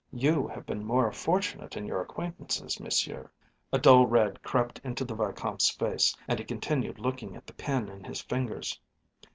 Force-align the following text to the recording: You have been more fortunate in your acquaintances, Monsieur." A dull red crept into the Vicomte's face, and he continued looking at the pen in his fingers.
You 0.13 0.47
have 0.47 0.65
been 0.65 0.83
more 0.83 1.11
fortunate 1.11 1.77
in 1.77 1.85
your 1.85 2.01
acquaintances, 2.01 2.79
Monsieur." 2.79 3.29
A 3.71 3.77
dull 3.77 4.07
red 4.07 4.41
crept 4.41 4.81
into 4.83 5.05
the 5.05 5.13
Vicomte's 5.13 5.69
face, 5.69 6.17
and 6.27 6.39
he 6.39 6.45
continued 6.45 6.97
looking 6.97 7.35
at 7.35 7.45
the 7.45 7.53
pen 7.53 7.87
in 7.87 8.05
his 8.05 8.19
fingers. 8.19 8.79